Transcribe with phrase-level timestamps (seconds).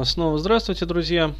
[0.00, 1.32] А, снова здравствуйте, друзья.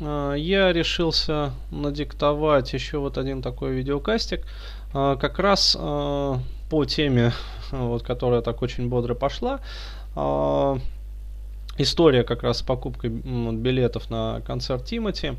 [0.00, 4.44] А, я решился надиктовать еще вот один такой видеокастик,
[4.92, 7.32] а, как раз по теме,
[7.70, 9.60] вот, которая так очень бодро пошла.
[11.78, 15.32] История как раз с покупкой билетов на концерт Тимати.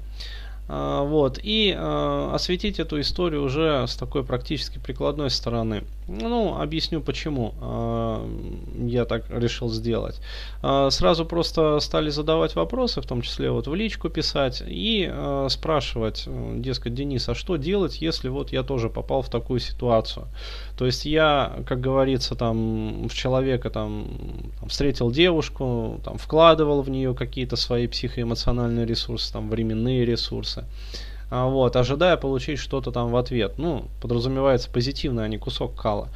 [0.68, 5.84] А, вот, и э, осветить эту историю уже с такой практически прикладной стороны.
[6.08, 10.20] Ну, объясню почему э, я так решил сделать.
[10.62, 15.48] Э, сразу просто стали задавать вопросы, в том числе вот в личку писать, и э,
[15.50, 20.28] спрашивать, дескать, Денис, а что делать, если вот я тоже попал в такую ситуацию?
[20.78, 24.08] То есть я, как говорится, там в человека там
[24.68, 30.63] встретил девушку, там вкладывал в нее какие-то свои психоэмоциональные ресурсы, там временные ресурсы.
[31.30, 33.54] А, вот, ожидая получить что-то там в ответ.
[33.58, 36.10] Ну, подразумевается позитивно, а не кусок кала.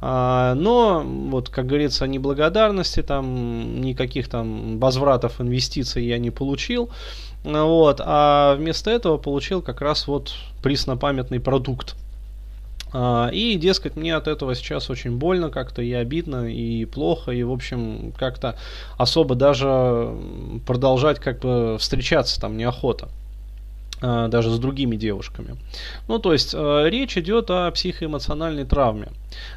[0.00, 6.90] А, но, вот, как говорится, ни благодарности, там, никаких там возвратов инвестиций я не получил.
[7.44, 11.94] Вот, а вместо этого получил как раз вот преснопамятный продукт.
[12.92, 17.42] А, и, дескать, мне от этого сейчас очень больно как-то и обидно, и плохо, и,
[17.42, 18.56] в общем, как-то
[18.96, 20.12] особо даже
[20.66, 23.15] продолжать как бы встречаться там неохота а,
[24.00, 25.56] даже с другими девушками.
[26.08, 29.08] Ну, то есть э, речь идет о психоэмоциональной травме.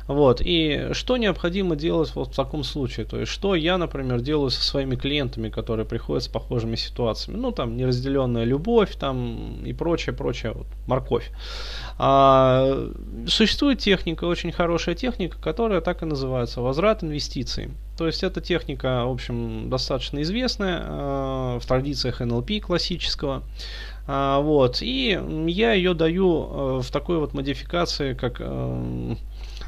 [0.08, 0.42] Вот.
[0.44, 3.06] И что необходимо делать вот в таком случае?
[3.06, 7.38] То есть, что я, например, делаю со своими клиентами, которые приходят с похожими ситуациями?
[7.38, 11.32] Ну, там, неразделенная любовь, там, и прочее, прочее, вот, морковь.
[11.98, 12.92] А,
[13.28, 17.72] существует техника, очень хорошая техника, которая так и называется возврат инвестиций.
[17.98, 23.44] То есть эта техника, в общем, достаточно известная э, в традициях НЛП классического.
[24.08, 24.82] А, вот.
[24.82, 29.16] И я ее даю э, в такой вот модификации, как, э,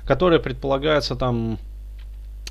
[0.06, 1.60] которая предполагается там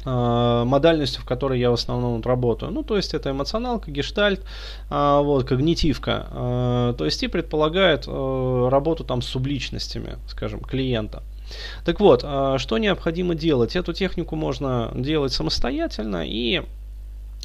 [0.04, 2.72] э, модальностью, в которой я в основном вот работаю.
[2.72, 4.44] Ну, то есть это эмоционалка, гештальт,
[4.88, 6.94] а, вот, когнитивка.
[6.96, 11.22] То есть и предполагает работу там с субличностями, скажем, клиента.
[11.84, 13.74] Так вот, что необходимо делать?
[13.74, 16.62] Эту технику можно делать самостоятельно и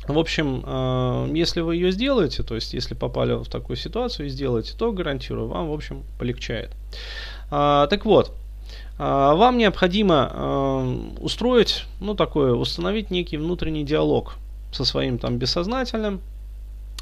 [0.09, 4.29] в общем, э, если вы ее сделаете, то есть если попали в такую ситуацию и
[4.29, 6.71] сделаете, то гарантирую, вам, в общем, полегчает.
[7.51, 8.31] А, так вот,
[8.97, 14.35] а, вам необходимо э, устроить, ну, такое, установить некий внутренний диалог
[14.71, 16.21] со своим там бессознательным.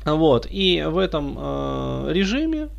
[0.05, 2.69] Вот, и в этом э, режиме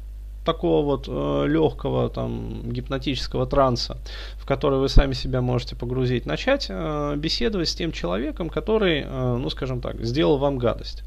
[0.45, 3.97] такого вот э, легкого там гипнотического транса,
[4.37, 9.37] в который вы сами себя можете погрузить, начать э, беседовать с тем человеком, который, э,
[9.37, 11.03] ну скажем так, сделал вам гадость.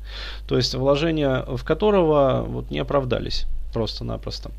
[0.47, 4.51] То есть вложения в которого вот не оправдались просто-напросто.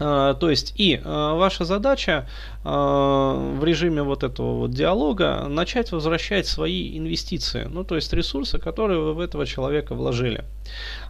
[0.00, 2.28] А, то есть и а, ваша задача
[2.64, 8.58] а, в режиме вот этого вот диалога начать возвращать свои инвестиции, ну то есть ресурсы,
[8.58, 10.44] которые вы в этого человека вложили.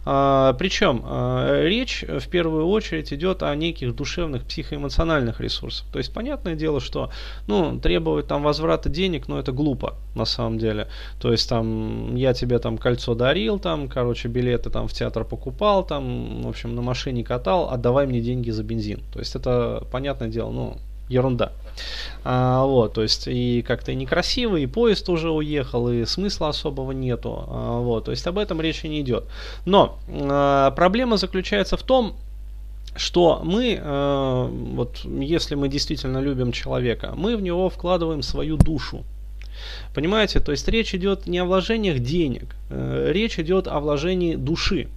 [0.03, 1.03] Причем
[1.65, 5.87] речь в первую очередь идет о неких душевных психоэмоциональных ресурсах.
[5.91, 7.11] То есть понятное дело, что
[7.47, 10.87] ну, требовать там возврата денег, ну это глупо на самом деле.
[11.19, 15.85] То есть там я тебе там кольцо дарил, там, короче, билеты там в театр покупал,
[15.85, 19.01] там, в общем, на машине катал, отдавай мне деньги за бензин.
[19.11, 20.77] То есть это, понятное дело, ну,
[21.09, 21.51] ерунда.
[22.23, 27.45] А, вот, то есть и как-то некрасиво, и поезд уже уехал, и смысла особого нету.
[27.47, 29.25] А, вот, то есть об этом речи не идет.
[29.65, 32.15] Но а, проблема заключается в том,
[32.95, 39.03] что мы, э, вот если мы действительно любим человека, мы в него вкладываем свою душу.
[39.93, 44.87] Понимаете, то есть речь идет не о вложениях денег, э, речь идет о вложении души.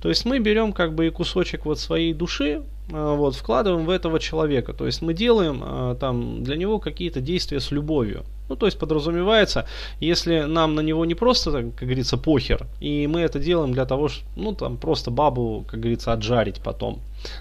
[0.00, 4.18] То есть мы берем как бы и кусочек вот своей души, вот, вкладываем в этого
[4.18, 4.72] человека.
[4.72, 8.24] То есть мы делаем э, там для него какие-то действия с любовью.
[8.48, 9.64] Ну, то есть подразумевается,
[10.00, 14.08] если нам на него не просто, как говорится, похер, и мы это делаем для того,
[14.08, 16.98] что, ну, там, просто бабу, как говорится, отжарить потом.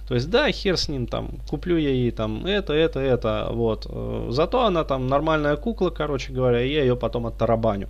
[0.07, 3.87] То есть, да, хер с ним, там, куплю я ей там это, это, это, вот.
[3.89, 7.87] Э, зато она там нормальная кукла, короче говоря, и я ее потом оттарабаню.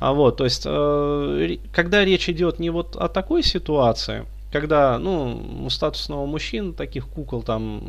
[0.00, 4.24] А вот, то есть, когда речь идет не вот о такой ситуации,
[4.54, 7.82] когда, ну, у статусного мужчины таких кукол там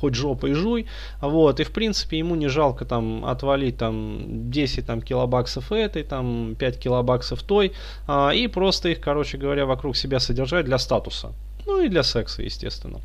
[0.00, 0.86] хоть жопой жуй,
[1.20, 6.56] вот, и в принципе ему не жалко там отвалить там 10 там килобаксов этой, там
[6.58, 7.72] 5 килобаксов той,
[8.08, 11.32] а, и просто их, короче говоря, вокруг себя содержать для статуса.
[11.66, 13.00] Ну и для секса, естественно.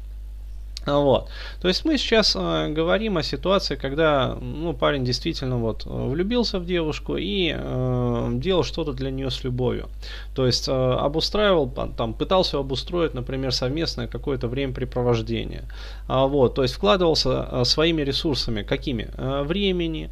[0.88, 1.30] Вот.
[1.62, 6.66] То есть мы сейчас э, говорим о ситуации, когда ну, парень действительно вот влюбился в
[6.66, 9.90] девушку и э, делал что-то для нее с любовью.
[10.34, 15.64] То есть э, обустраивал, там, пытался обустроить, например, совместное какое-то времяпрепровождение.
[16.08, 19.10] А, вот, то есть вкладывался э, своими ресурсами, какими?
[19.18, 20.10] Э, времени,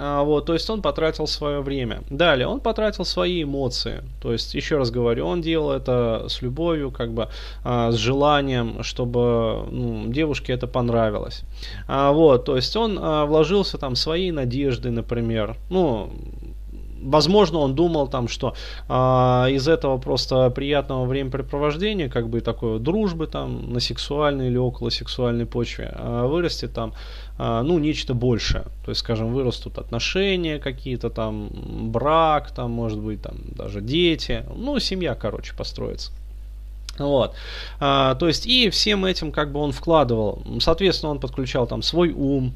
[0.00, 2.02] вот, то есть он потратил свое время.
[2.08, 4.02] Далее, он потратил свои эмоции.
[4.22, 7.28] То есть, еще раз говорю, он делал это с любовью, как бы
[7.64, 11.42] а, с желанием, чтобы ну, девушке это понравилось.
[11.86, 15.56] А, вот, то есть он а, вложился там свои надежды, например.
[15.68, 16.10] Ну,
[17.02, 18.54] возможно, он думал там, что
[18.88, 18.92] э,
[19.52, 25.46] из этого просто приятного времяпрепровождения, как бы такой дружбы там на сексуальной или около сексуальной
[25.46, 26.94] почве, э, вырастет там,
[27.38, 28.64] э, ну, нечто большее.
[28.84, 31.50] То есть, скажем, вырастут отношения какие-то там,
[31.90, 36.12] брак там, может быть, там даже дети, ну, семья, короче, построится.
[36.98, 37.34] Вот.
[37.78, 40.42] А, то есть и всем этим как бы он вкладывал.
[40.60, 42.54] Соответственно, он подключал там свой ум,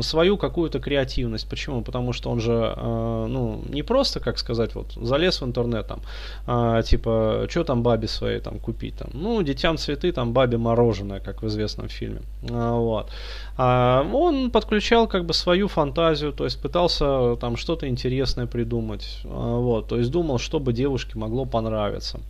[0.00, 1.48] свою какую-то креативность.
[1.48, 1.82] Почему?
[1.82, 6.00] Потому что он же, э, ну, не просто, как сказать, вот, залез в интернет, там,
[6.46, 11.20] э, типа, что там бабе своей там купить, там, ну, детям цветы, там, бабе мороженое,
[11.20, 13.10] как в известном фильме, э, вот.
[13.56, 19.28] А он подключал, как бы, свою фантазию, то есть пытался там что-то интересное придумать, э,
[19.28, 22.20] вот, то есть думал, чтобы девушке могло понравиться.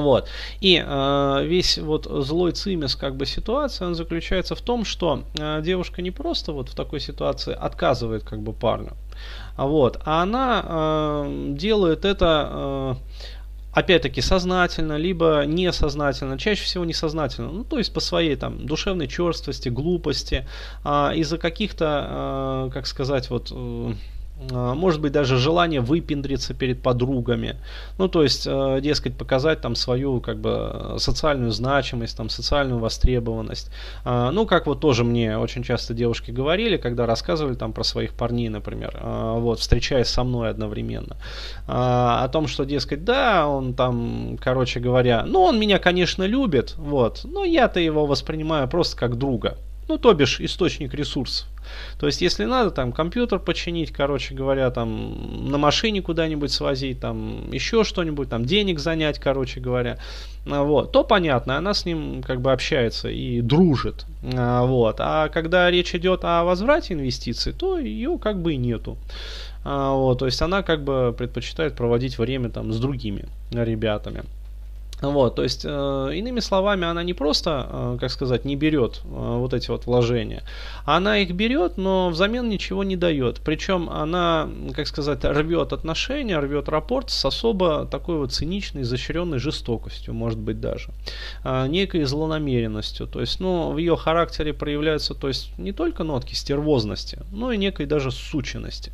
[0.00, 0.28] Вот.
[0.60, 5.60] И э, весь вот злой цимис как бы ситуация, он заключается в том, что э,
[5.62, 8.92] девушка не просто вот в такой ситуации отказывает как бы парню,
[9.56, 12.94] а вот, а она э, делает это э,
[13.72, 19.68] опять-таки сознательно, либо несознательно, чаще всего несознательно, ну то есть по своей там душевной черствости,
[19.68, 20.46] глупости,
[20.84, 23.94] э, из-за каких-то, э, как сказать, вот э, а,
[24.50, 27.56] может быть даже желание выпендриться перед подругами,
[27.98, 33.70] ну то есть, э, дескать, показать там свою как бы социальную значимость, там социальную востребованность.
[34.04, 38.14] А, ну как вот тоже мне очень часто девушки говорили, когда рассказывали там про своих
[38.14, 41.16] парней, например, а, вот встречаясь со мной одновременно,
[41.66, 47.20] о том, что, дескать, да, он там, короче говоря, ну он меня, конечно, любит, вот,
[47.24, 49.58] но я-то его воспринимаю просто как друга,
[49.88, 51.46] ну то бишь источник ресурсов.
[51.98, 57.50] То есть, если надо, там, компьютер починить, короче говоря, там, на машине куда-нибудь свозить, там,
[57.52, 59.98] еще что-нибудь, там, денег занять, короче говоря,
[60.46, 64.96] а, вот, то понятно, она с ним, как бы, общается и дружит, а, вот.
[64.98, 68.98] А когда речь идет о возврате инвестиций, то ее, как бы, и нету.
[69.64, 74.24] А, вот, то есть, она, как бы, предпочитает проводить время, там, с другими ребятами.
[75.10, 79.08] Вот, то есть, э, иными словами, она не просто, э, как сказать, не берет э,
[79.08, 80.42] вот эти вот вложения,
[80.84, 83.40] она их берет, но взамен ничего не дает.
[83.44, 90.14] Причем она, как сказать, рвет отношения, рвет рапорт с особо такой вот циничной, изощренной жестокостью,
[90.14, 90.90] может быть даже,
[91.44, 93.06] э, некой злонамеренностью.
[93.06, 97.56] То есть, ну, в ее характере проявляются, то есть, не только нотки стервозности, но и
[97.56, 98.92] некой даже сученности.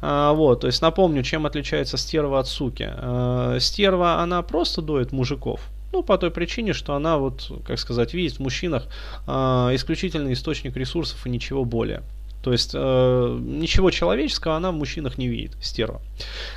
[0.00, 2.88] А, вот, то есть напомню, чем отличается стерва от суки.
[2.90, 5.60] А, стерва, она просто доит мужиков.
[5.92, 8.86] Ну, по той причине, что она, вот, как сказать, видит в мужчинах
[9.26, 12.02] а, исключительный источник ресурсов и ничего более.
[12.42, 16.00] То есть э, ничего человеческого она в мужчинах не видит, стерва.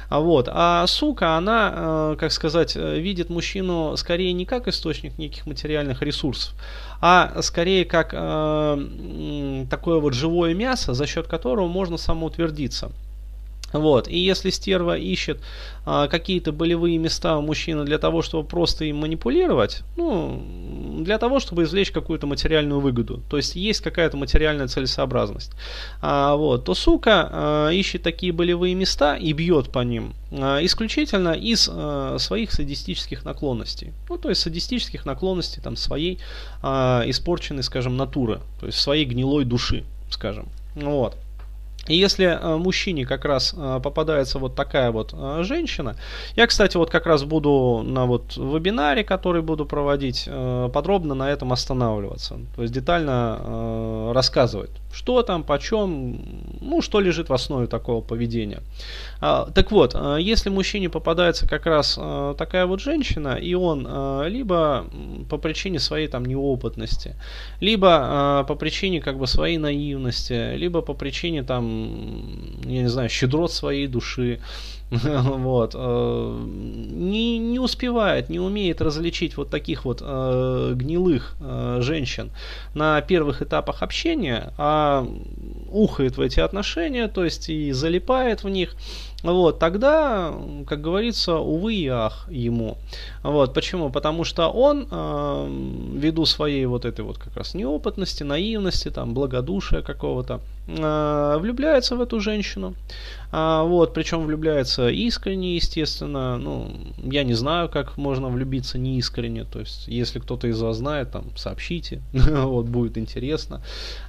[0.09, 5.47] А вот, а сука, она, э, как сказать, видит мужчину скорее не как источник неких
[5.47, 6.53] материальных ресурсов,
[7.01, 12.91] а скорее как э, такое вот живое мясо, за счет которого можно самоутвердиться.
[13.73, 14.07] Вот.
[14.07, 15.39] И если стерва ищет
[15.85, 20.41] а, какие-то болевые места у мужчины для того, чтобы просто им манипулировать, ну,
[20.99, 25.51] для того, чтобы извлечь какую-то материальную выгоду, то есть есть какая-то материальная целесообразность,
[26.01, 31.31] а, вот, то сука а, ищет такие болевые места и бьет по ним а, исключительно
[31.31, 33.93] из а, своих садистических наклонностей.
[34.09, 36.19] Ну, то есть садистических наклонностей там своей
[36.61, 40.49] а, испорченной, скажем, натуры, то есть своей гнилой души, скажем.
[40.75, 41.17] Вот.
[41.87, 45.95] И если э, мужчине как раз э, попадается вот такая вот э, женщина,
[46.35, 50.29] я, кстати, вот как раз буду на вот вебинаре, который буду проводить,
[50.73, 52.37] подробно на этом останавливаться.
[52.55, 56.19] То есть детально рассказывать, что там, почем,
[56.61, 58.61] ну, что лежит в основе такого поведения.
[59.19, 61.99] А, так вот, если мужчине попадается как раз
[62.37, 63.87] такая вот женщина, и он
[64.27, 64.85] либо
[65.29, 67.15] по причине своей там неопытности,
[67.59, 71.70] либо по причине как бы своей наивности, либо по причине там
[72.65, 74.39] я не знаю, щедрот своей души,
[74.91, 82.31] вот, э, не, не успевает, не умеет различить вот таких вот э, гнилых э, женщин
[82.73, 85.07] на первых этапах общения, а
[85.69, 88.75] ухает в эти отношения, то есть и залипает в них,
[89.23, 90.33] вот, тогда,
[90.67, 92.77] как говорится, увы и ах ему.
[93.23, 93.91] Вот, почему?
[93.91, 95.47] Потому что он, э,
[95.93, 102.01] ввиду своей вот этой вот как раз неопытности, наивности, там, благодушия какого-то, э, влюбляется в
[102.01, 102.73] эту женщину.
[103.31, 106.37] А, вот, причем влюбляется искренне, естественно.
[106.37, 109.45] Ну, я не знаю, как можно влюбиться неискренне.
[109.45, 112.01] То есть, если кто-то из вас знает, там, сообщите.
[112.13, 113.61] вот, будет интересно.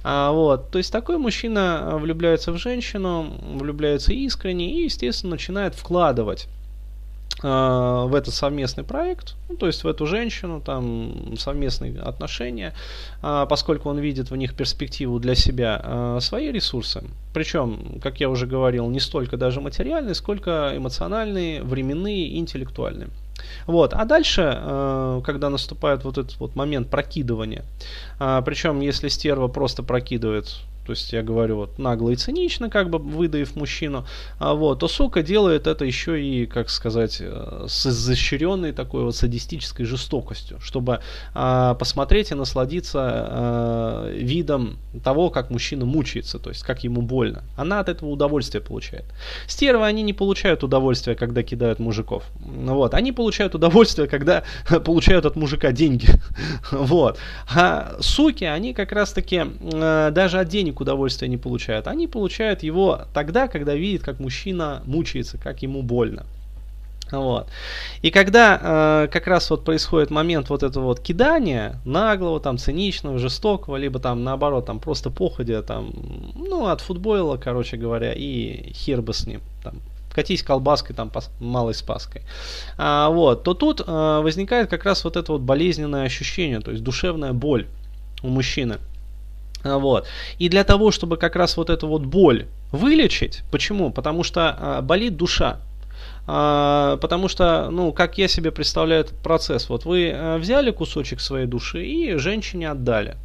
[0.03, 6.47] А, вот, то есть, такой мужчина влюбляется в женщину, влюбляется искренне и, естественно, начинает вкладывать
[6.47, 6.62] а,
[7.43, 12.73] в этот совместный проект, ну, то есть в эту женщину, там совместные отношения,
[13.21, 17.03] а, поскольку он видит в них перспективу для себя, а, свои ресурсы.
[17.33, 23.09] Причем, как я уже говорил, не столько даже материальные, сколько эмоциональные, временные, интеллектуальные.
[23.67, 23.93] Вот.
[23.93, 24.41] А дальше,
[25.25, 27.65] когда наступает вот этот вот момент прокидывания,
[28.17, 32.99] причем если стерва просто прокидывает то есть я говорю вот нагло и цинично, как бы
[32.99, 34.05] выдаив мужчину,
[34.39, 39.15] а вот, то сука делает это еще и, как сказать, э, с изощренной такой вот
[39.15, 40.99] садистической жестокостью, чтобы
[41.33, 47.43] а, посмотреть и насладиться а, видом того, как мужчина мучается, то есть как ему больно.
[47.55, 49.05] Она от этого удовольствие получает.
[49.47, 52.23] Стервы, они не получают удовольствия, когда кидают мужиков.
[52.39, 54.43] Вот, они получают удовольствие, когда
[54.85, 56.07] получают от мужика деньги.
[56.71, 57.17] Вот.
[57.53, 61.87] А суки, они как раз таки э, даже от денег денег удовольствия не получают.
[61.87, 66.25] Они получают его тогда, когда видят, как мужчина мучается, как ему больно.
[67.11, 67.47] Вот.
[68.01, 73.19] И когда э, как раз вот происходит момент вот этого вот кидания наглого, там, циничного,
[73.19, 75.91] жестокого, либо там наоборот, там просто походя, там,
[76.35, 79.75] ну, от футбола, короче говоря, и хер бы с ним, там,
[80.11, 82.21] катись колбаской там малой спаской.
[82.77, 86.83] А, вот, то тут а, возникает как раз вот это вот болезненное ощущение, то есть
[86.83, 87.67] душевная боль
[88.23, 88.79] у мужчины.
[89.63, 90.07] Вот.
[90.39, 93.91] И для того, чтобы как раз вот эту вот боль вылечить, почему?
[93.91, 95.59] Потому что а, болит душа.
[96.25, 101.21] А, потому что, ну, как я себе представляю этот процесс, вот вы а, взяли кусочек
[101.21, 103.15] своей души и женщине отдали.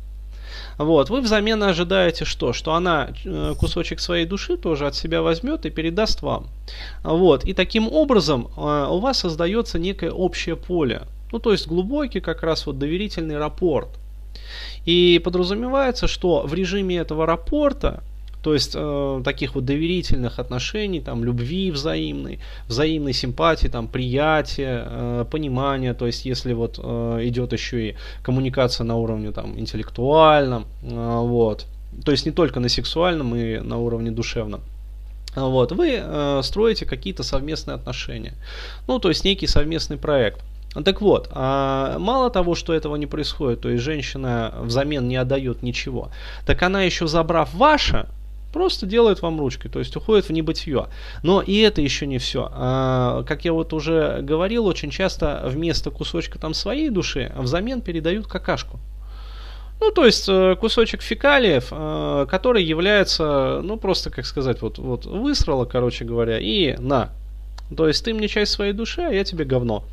[0.76, 2.52] Вот, вы взамен ожидаете что?
[2.52, 6.49] Что она э, кусочек своей души тоже от себя возьмет и передаст вам.
[7.02, 11.02] Вот, и таким образом у вас создается некое общее поле.
[11.33, 13.88] Ну, то есть глубокий как раз вот доверительный рапорт.
[14.88, 18.02] И подразумевается, что в режиме этого рапорта,
[18.42, 25.25] то есть э, таких вот доверительных отношений, там, любви взаимной, взаимной симпатии, там, приятия, э,
[25.30, 31.18] понимания, то есть если вот э, идет еще и коммуникация на уровне там, интеллектуальном, э,
[31.21, 31.66] вот,
[32.02, 34.62] то есть не только на сексуальном и на уровне душевном.
[35.37, 38.33] Вот, вы э, строите какие-то совместные отношения.
[38.87, 40.40] Ну, то есть некий совместный проект.
[40.85, 45.62] Так вот, а, мало того, что этого не происходит, то есть женщина взамен не отдает
[45.62, 46.11] ничего,
[46.47, 48.06] так она еще забрав ваше,
[48.52, 50.87] просто делает вам ручкой, то есть уходит в небытие.
[51.23, 52.49] Но и это еще не все.
[52.52, 58.26] А, как я вот уже говорил, очень часто вместо кусочка там своей души взамен передают
[58.26, 58.78] какашку.
[59.80, 65.06] Ну, то есть э, кусочек фекалиев, э, который является, ну, просто, как сказать, вот, вот
[65.06, 67.11] высрала, короче говоря, и на.
[67.76, 69.85] То есть ты мне часть своей души, а я тебе говно.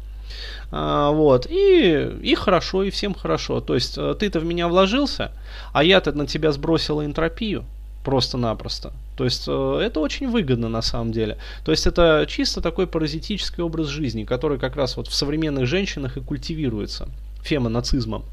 [0.71, 3.61] А, вот, и, и хорошо, и всем хорошо.
[3.61, 5.31] То есть э, ты-то в меня вложился,
[5.73, 7.65] а я-то на тебя сбросила энтропию
[8.03, 8.93] просто-напросто.
[9.17, 11.37] То есть э, это очень выгодно на самом деле.
[11.63, 16.17] То есть это чисто такой паразитический образ жизни, который как раз вот в современных женщинах
[16.17, 17.07] и культивируется
[17.41, 18.25] фемонацизмом.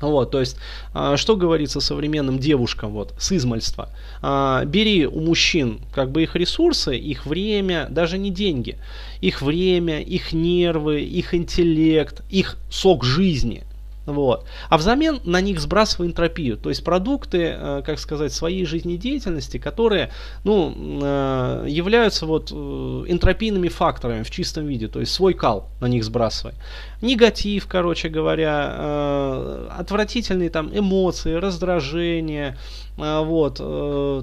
[0.00, 0.56] Вот, то есть,
[0.92, 3.88] а, что говорится современным девушкам вот, с измальства?
[4.22, 8.76] А, бери у мужчин как бы их ресурсы, их время, даже не деньги,
[9.20, 13.64] их время, их нервы, их интеллект, их сок жизни–
[14.06, 14.44] вот.
[14.68, 20.10] А взамен на них сбрасывай энтропию, то есть продукты, э, как сказать, своей жизнедеятельности, которые
[20.44, 25.86] ну, э, являются вот э, энтропийными факторами в чистом виде, то есть свой кал на
[25.86, 26.54] них сбрасывай.
[27.00, 32.56] Негатив, короче говоря, отвратительные там эмоции, раздражение,
[32.96, 33.56] вот,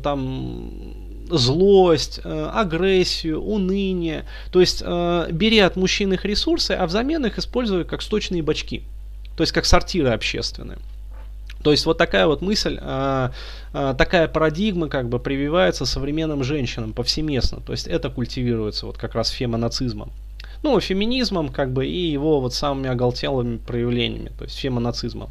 [0.02, 0.72] там
[1.30, 4.26] злость, агрессию, уныние.
[4.52, 8.84] То есть бери от мужчин их ресурсы, а взамен их используй как сточные бачки
[9.36, 10.78] то есть как сортиры общественные.
[11.64, 13.32] То есть вот такая вот мысль, а,
[13.74, 17.62] а, такая парадигма как бы прививается современным женщинам повсеместно.
[17.62, 20.12] То есть это культивируется вот как раз фемонацизмом.
[20.64, 25.30] Ну, феминизмом как бы и его вот самыми оголтелыми проявлениями, то есть фемонацизмом.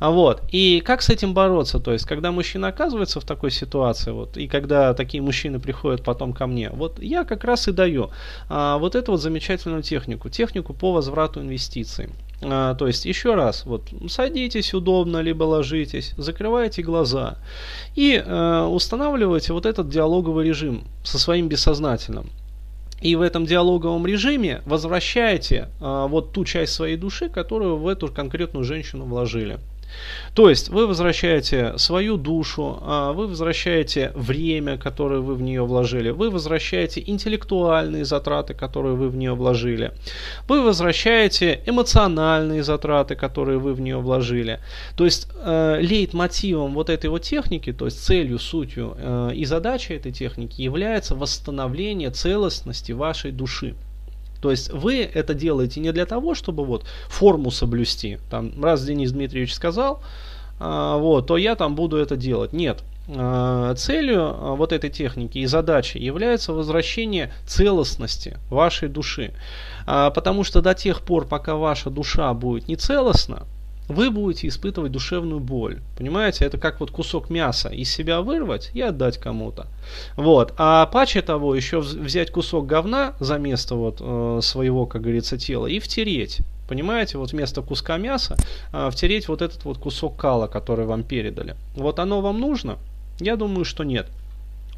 [0.00, 0.42] А вот.
[0.50, 1.78] И как с этим бороться?
[1.78, 6.32] То есть, когда мужчина оказывается в такой ситуации, вот, и когда такие мужчины приходят потом
[6.32, 8.10] ко мне, вот я как раз и даю
[8.48, 12.08] а, вот эту вот замечательную технику, технику по возврату инвестиций.
[12.42, 17.38] А, то есть, еще раз, вот, садитесь удобно, либо ложитесь, закрывайте глаза
[17.94, 22.30] и а, устанавливайте вот этот диалоговый режим со своим бессознательным.
[23.00, 28.08] И в этом диалоговом режиме возвращаете а, вот ту часть своей души, которую в эту
[28.08, 29.58] конкретную женщину вложили.
[30.34, 36.10] То есть вы возвращаете свою душу, а, вы возвращаете время, которое вы в нее вложили,
[36.10, 39.92] вы возвращаете интеллектуальные затраты, которые вы в нее вложили,
[40.48, 44.60] вы возвращаете эмоциональные затраты, которые вы в нее вложили.
[44.96, 49.94] То есть э, лейтмотивом вот этой вот техники, то есть целью, сутью э, и задачей
[49.94, 53.74] этой техники является восстановление целостности вашей души.
[54.40, 58.18] То есть вы это делаете не для того, чтобы вот форму соблюсти.
[58.30, 60.02] Там, раз Денис Дмитриевич сказал,
[60.58, 62.52] а, вот, то я там буду это делать.
[62.52, 62.82] Нет.
[63.08, 69.32] А, целью а, вот этой техники и задачей является возвращение целостности вашей души.
[69.86, 73.46] А, потому что до тех пор, пока ваша душа будет нецелостна,
[73.88, 75.80] вы будете испытывать душевную боль.
[75.96, 79.66] Понимаете, это как вот кусок мяса из себя вырвать и отдать кому-то.
[80.16, 80.54] Вот.
[80.58, 85.66] А паче того, еще взять кусок говна за место вот э, своего, как говорится, тела
[85.66, 86.40] и втереть.
[86.68, 88.36] Понимаете, вот вместо куска мяса
[88.72, 91.54] э, втереть вот этот вот кусок кала, который вам передали.
[91.76, 92.78] Вот оно вам нужно?
[93.20, 94.08] Я думаю, что нет.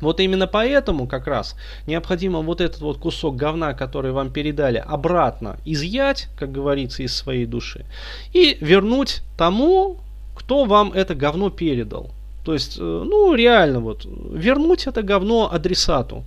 [0.01, 5.57] Вот именно поэтому как раз необходимо вот этот вот кусок говна, который вам передали, обратно
[5.65, 7.85] изъять, как говорится, из своей души
[8.33, 9.99] и вернуть тому,
[10.37, 12.11] кто вам это говно передал.
[12.45, 16.23] То есть, э, ну, реально вот, вернуть это говно адресату.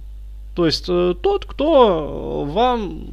[0.55, 3.07] То есть, э, тот, кто вам,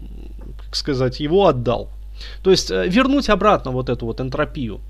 [0.64, 1.88] как сказать, его отдал.
[2.42, 4.80] То есть, э, вернуть обратно вот эту вот энтропию,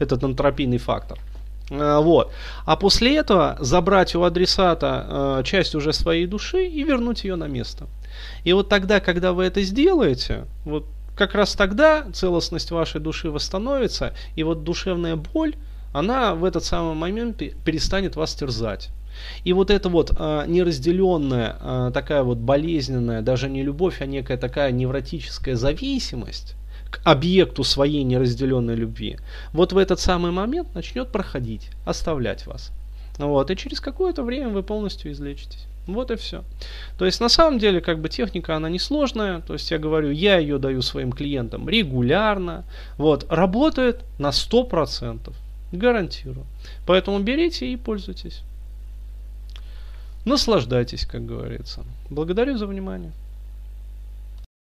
[0.00, 1.18] этот энтропийный фактор.
[1.70, 2.32] Э, вот.
[2.64, 5.06] А после этого забрать у адресата
[5.40, 7.86] э, часть уже своей души и вернуть ее на место.
[8.44, 14.14] И вот тогда, когда вы это сделаете, вот как раз тогда целостность вашей души восстановится,
[14.36, 15.54] и вот душевная боль,
[15.92, 18.90] она в этот самый момент перестанет вас терзать.
[19.44, 24.36] И вот эта вот э, неразделенная, э, такая вот болезненная, даже не любовь, а некая
[24.36, 26.56] такая невротическая зависимость,
[27.04, 29.18] объекту своей неразделенной любви,
[29.52, 32.72] вот в этот самый момент начнет проходить, оставлять вас.
[33.18, 35.66] Вот, и через какое-то время вы полностью излечитесь.
[35.86, 36.44] Вот и все.
[36.98, 39.40] То есть на самом деле как бы техника она несложная.
[39.40, 42.64] То есть я говорю, я ее даю своим клиентам регулярно.
[42.96, 45.32] Вот, работает на 100%.
[45.72, 46.46] Гарантирую.
[46.86, 48.42] Поэтому берите и пользуйтесь.
[50.24, 51.84] Наслаждайтесь, как говорится.
[52.08, 53.12] Благодарю за внимание.